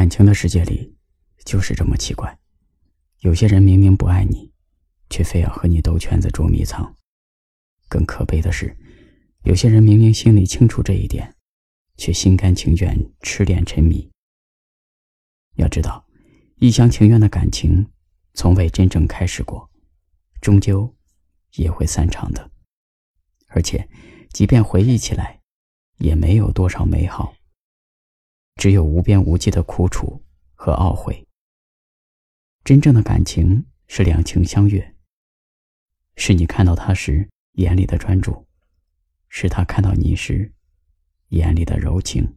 [0.00, 0.96] 感情的世界里，
[1.44, 2.38] 就是这么奇怪。
[3.18, 4.50] 有些人明明不爱你，
[5.10, 6.96] 却非要和你兜圈子捉迷藏。
[7.86, 8.74] 更可悲的是，
[9.42, 11.36] 有些人明明心里清楚这一点，
[11.98, 14.10] 却心甘情愿痴恋沉迷。
[15.56, 16.06] 要知道，
[16.56, 17.86] 一厢情愿的感情，
[18.32, 19.70] 从未真正开始过，
[20.40, 20.96] 终究
[21.56, 22.50] 也会散场的。
[23.48, 23.86] 而且，
[24.32, 25.42] 即便回忆起来，
[25.98, 27.34] 也没有多少美好，
[28.60, 30.22] 只有无边无际的苦楚
[30.54, 31.26] 和懊悔。
[32.62, 34.94] 真正的感情是两情相悦，
[36.16, 38.46] 是你看到他时眼里的专注，
[39.30, 40.52] 是他看到你时
[41.28, 42.36] 眼里的柔情。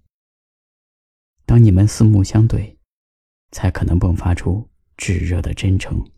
[1.46, 2.78] 当你们四目相对，
[3.52, 6.10] 才可能迸发出炙热的真诚。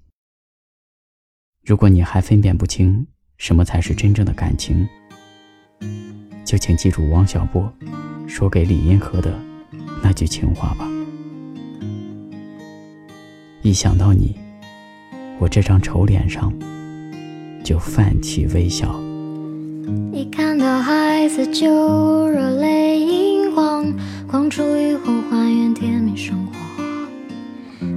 [1.64, 4.88] 如果你还分辨不清什么才是真正的感情，
[6.46, 7.76] 就请记住王小波
[8.28, 9.44] 说给李银河的
[10.06, 10.88] 那句情话吧。
[13.64, 14.36] 一想到你，
[15.40, 16.54] 我这张丑脸上
[17.64, 18.96] 就泛起微笑。
[20.14, 23.92] 一看到孩子就热泪盈眶，
[24.28, 26.54] 狂出以后还原甜蜜生活，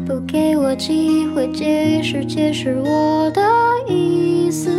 [0.07, 3.43] 不给我机会解释解释我的
[3.87, 4.71] 意思。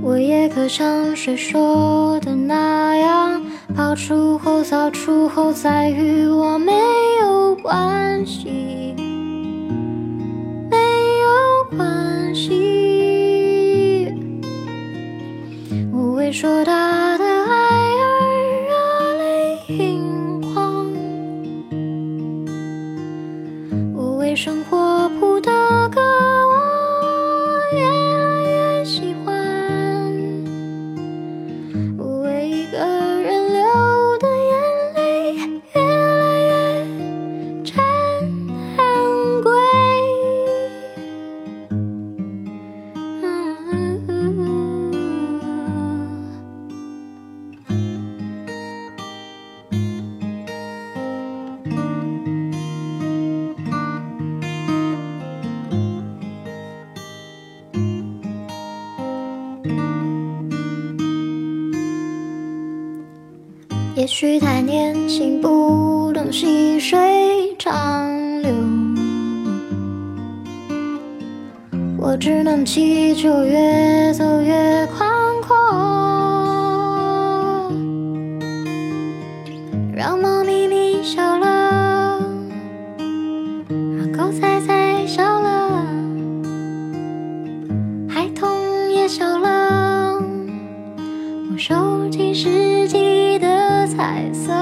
[0.00, 3.41] 我也可像谁说的那样，
[3.74, 6.72] 跑出后扫除后再与我没
[7.20, 7.42] 有。
[7.62, 8.94] 关系
[10.68, 10.76] 没
[11.20, 14.12] 有关系，
[15.92, 17.54] 无谓说大的爱
[18.00, 18.04] 而
[18.68, 18.72] 热
[19.18, 20.86] 泪盈眶，
[23.94, 25.31] 无谓生活不
[64.02, 68.10] 也许太年轻，不懂细水长
[68.42, 68.50] 流。
[71.96, 75.08] 我只能祈求越走越宽
[75.40, 75.56] 阔，
[79.94, 82.20] 让猫咪咪笑了，
[83.68, 84.60] 让狗仔
[94.02, 94.52] 彩色，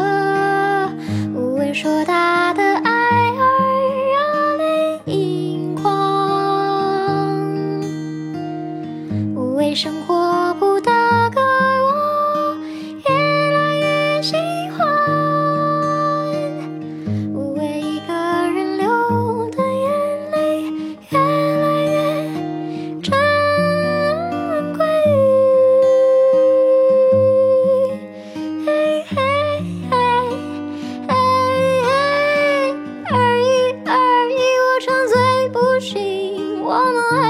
[1.34, 2.90] 无畏说大的爱
[3.38, 3.40] 儿
[4.12, 7.40] 热泪盈眶，
[9.34, 10.78] 无畏生活不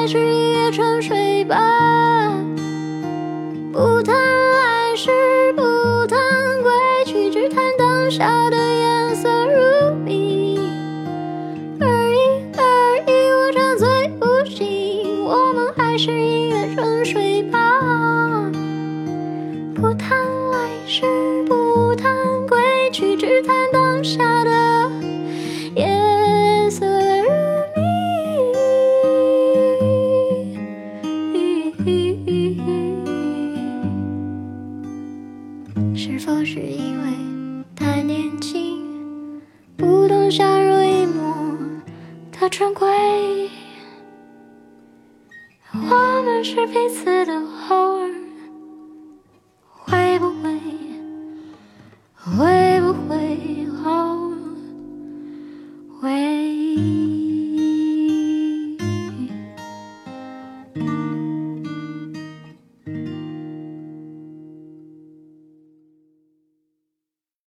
[0.01, 1.59] 还是一夜沉睡吧，
[3.71, 5.11] 不谈来世，
[5.53, 5.63] 不
[6.07, 6.19] 谈
[6.63, 6.73] 归
[7.05, 10.59] 去，只谈当下的颜色如谜。
[11.79, 12.17] 而已
[12.57, 12.63] 而
[13.07, 17.61] 已，我长醉不醒，我们还是一夜沉睡吧，
[19.75, 20.17] 不谈
[20.51, 21.05] 来世，
[21.45, 22.11] 不谈
[22.49, 22.59] 归
[22.91, 24.25] 去，只谈当下
[36.41, 39.43] 是否是因为太年轻，
[39.77, 41.35] 不懂相濡以沫
[42.33, 42.89] 的珍贵？
[45.73, 47.35] 我们是彼此的
[47.69, 48.09] 偶尔，